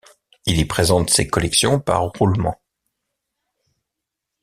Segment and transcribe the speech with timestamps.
[0.47, 2.59] Il y présente ses collections par roulement.